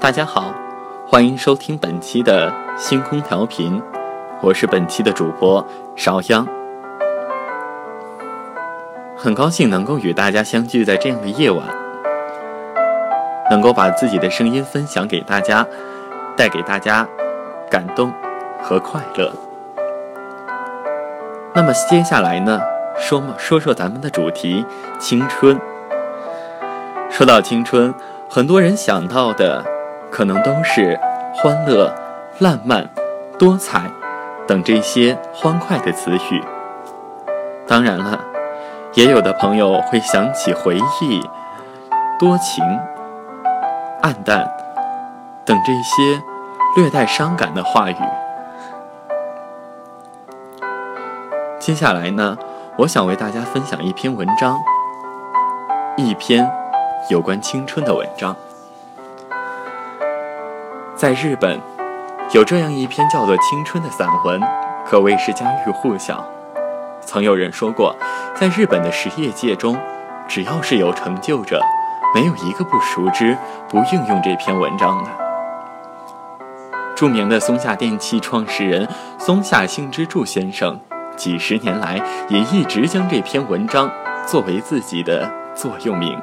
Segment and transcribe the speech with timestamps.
[0.00, 0.54] 大家好，
[1.08, 3.82] 欢迎收听本期的星空调频，
[4.40, 6.46] 我是本期的主播邵央。
[9.16, 11.66] 很高兴能够与大家相聚在这样的夜晚，
[13.50, 15.66] 能够把自己的声音分享给大家，
[16.36, 17.04] 带给大家
[17.68, 18.12] 感动
[18.62, 19.32] 和快乐。
[21.54, 22.60] 那么接下来呢，
[22.96, 24.64] 说嘛说说咱们的主题
[25.00, 25.60] 青春。
[27.10, 27.92] 说到青春，
[28.28, 29.64] 很多人想到的
[30.10, 30.98] 可能都是
[31.34, 31.94] 欢乐、
[32.38, 32.88] 烂漫、
[33.38, 33.82] 多彩
[34.46, 36.44] 等这些欢快的词语。
[37.66, 38.18] 当然了，
[38.94, 41.20] 也有的朋友会想起回忆、
[42.18, 42.64] 多情、
[44.02, 44.50] 暗淡
[45.44, 46.22] 等这些
[46.76, 47.96] 略带伤感的话语。
[51.58, 52.36] 接下来呢，
[52.78, 54.56] 我想为大家分享一篇文章，
[55.96, 56.50] 一篇。
[57.08, 58.36] 有关青春的文章，
[60.98, 61.60] 在日本
[62.32, 64.42] 有这样一篇叫做《青春》的散文，
[64.84, 66.24] 可谓是家喻户晓。
[67.00, 67.94] 曾有人说过，
[68.34, 69.78] 在日本的实业界中，
[70.26, 71.62] 只要是有成就者，
[72.16, 75.10] 没有一个不熟知、不应用这篇文章的。
[76.96, 78.88] 著名的松下电器创始人
[79.20, 80.80] 松下幸之助先生，
[81.16, 83.88] 几十年来也一直将这篇文章
[84.26, 86.20] 作为自己的座右铭。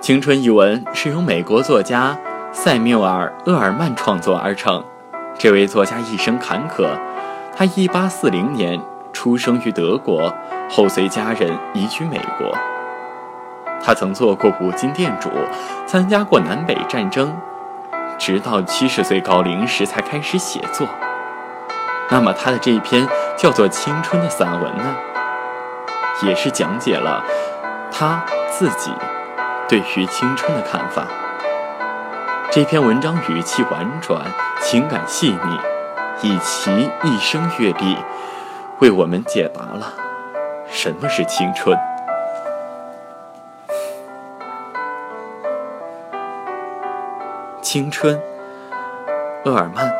[0.00, 2.16] 青春一文是由美国作家
[2.60, 4.82] 塞缪尔·厄尔曼创作而成。
[5.38, 6.88] 这位作家一生坎坷，
[7.56, 10.34] 他1840年出生于德国，
[10.68, 12.52] 后随家人移居美国。
[13.80, 15.30] 他曾做过五金店主，
[15.86, 17.32] 参加过南北战争，
[18.18, 20.88] 直到七十岁高龄时才开始写作。
[22.10, 24.96] 那么他的这一篇叫做《青春》的散文呢，
[26.24, 27.22] 也是讲解了
[27.92, 28.90] 他自己。
[29.68, 31.06] 对于青春的看法，
[32.50, 34.24] 这篇文章语气婉转，
[34.62, 35.60] 情感细腻，
[36.22, 36.70] 以其
[37.04, 37.96] 一生阅历，
[38.78, 39.92] 为我们解答了
[40.66, 41.78] 什么是青春。
[47.60, 48.18] 青春，
[49.44, 49.92] 厄尔曼。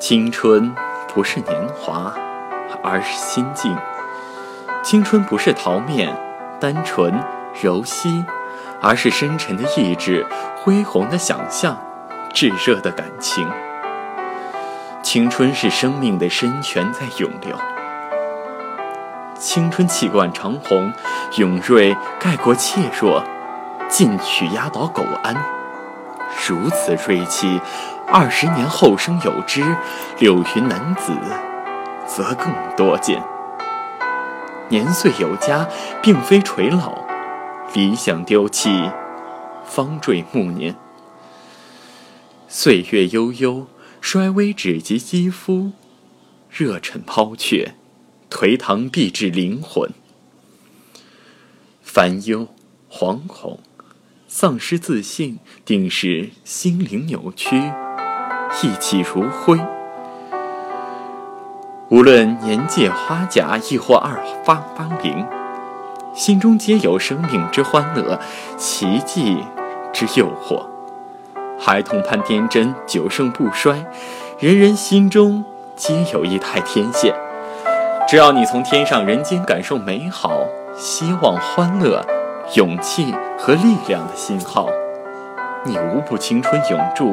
[0.00, 0.74] 青春
[1.08, 2.14] 不是年华，
[2.82, 3.76] 而是心境。
[4.82, 6.18] 青春不是桃面。
[6.60, 7.22] 单纯、
[7.60, 8.24] 柔细，
[8.80, 10.26] 而是深沉的意志、
[10.56, 11.76] 恢宏的想象、
[12.32, 13.48] 炙热的感情。
[15.02, 17.56] 青春是生命的深泉在涌流，
[19.38, 20.92] 青春气贯长虹，
[21.36, 23.22] 勇锐盖过怯弱，
[23.88, 25.36] 进取压倒苟安。
[26.48, 27.60] 如此锐气，
[28.10, 29.62] 二十年后生有之，
[30.18, 31.12] 柳云男子，
[32.06, 33.22] 则更多见。
[34.70, 35.68] 年岁有加，
[36.02, 37.03] 并非垂老；
[37.72, 38.90] 理想丢弃，
[39.64, 40.76] 方坠暮年。
[42.46, 43.66] 岁月悠悠，
[44.00, 45.72] 衰微只及肌肤；
[46.50, 47.74] 热忱抛却，
[48.30, 49.90] 颓唐必至灵魂。
[51.82, 52.48] 烦忧、
[52.90, 53.58] 惶恐、
[54.28, 57.56] 丧失自信，定是心灵扭曲，
[58.62, 59.58] 意气如灰。
[61.90, 65.26] 无论年届花甲，亦或二八芳龄，
[66.14, 68.20] 心中皆有生命之欢乐，
[68.56, 69.44] 奇迹
[69.92, 70.64] 之诱惑。
[71.58, 73.84] 孩童盼天真，久盛不衰。
[74.38, 75.44] 人人心中
[75.74, 77.12] 皆有一台天线，
[78.06, 80.44] 只要你从天上人间感受美好、
[80.76, 82.00] 希望、欢乐、
[82.54, 84.68] 勇气和力量的信号，
[85.64, 87.12] 你无不青春永驻，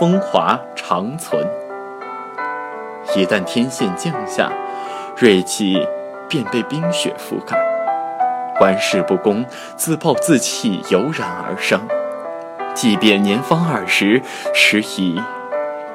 [0.00, 1.46] 风华长存。
[3.14, 4.50] 一旦天线降下，
[5.16, 5.86] 锐气
[6.28, 7.56] 便被冰雪覆盖。
[8.62, 9.44] 玩世不恭、
[9.76, 11.80] 自暴自弃油然而生。
[12.76, 14.22] 即便年方二十，
[14.54, 15.20] 时已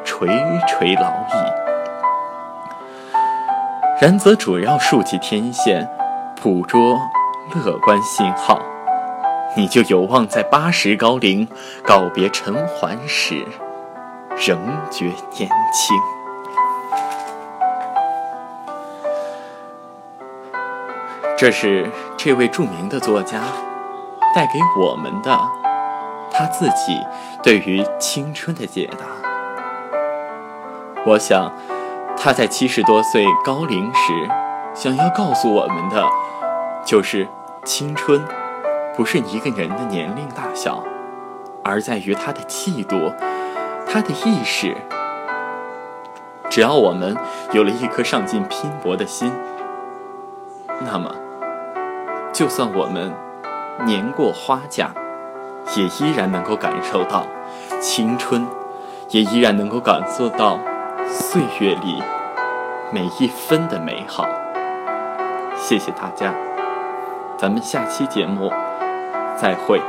[0.04, 0.28] 垂
[0.68, 1.34] 垂老矣。
[4.02, 5.90] 然则主要竖起天线，
[6.42, 7.00] 捕捉
[7.56, 8.60] 乐观信号，
[9.56, 11.48] 你就有望在八十高龄
[11.86, 13.46] 告别尘寰时，
[14.46, 14.60] 仍
[14.92, 15.06] 觉
[15.38, 15.98] 年轻。
[21.38, 21.90] 这是
[22.28, 23.40] 这位著名的作家
[24.36, 25.40] 带给我们的
[26.30, 27.02] 他自己
[27.42, 29.06] 对于青春的解答。
[31.06, 31.50] 我想，
[32.18, 34.30] 他在七十多岁高龄时，
[34.74, 36.06] 想要告诉我们的，
[36.84, 37.26] 就是
[37.64, 38.22] 青春
[38.94, 40.84] 不是一个人的年龄大小，
[41.64, 43.14] 而在于他的气度、
[43.90, 44.76] 他的意识。
[46.50, 47.16] 只要我们
[47.54, 49.32] 有了一颗上进拼搏的心，
[50.82, 51.10] 那么。
[52.38, 53.12] 就算我们
[53.84, 54.92] 年过花甲，
[55.76, 57.26] 也依然能够感受到
[57.82, 58.46] 青春，
[59.10, 60.60] 也依然能够感受到
[61.10, 62.04] 岁月里
[62.94, 64.24] 每一分的美好。
[65.56, 66.32] 谢谢大家，
[67.40, 68.52] 咱们下期节目
[69.36, 69.82] 再会。